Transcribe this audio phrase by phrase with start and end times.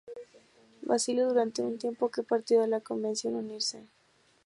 [0.81, 3.83] Vaciló durante un tiempo a que partido de la Convención unirse.